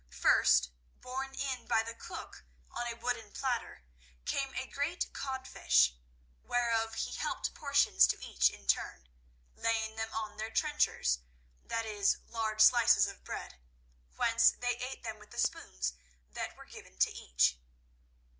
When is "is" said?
11.85-12.17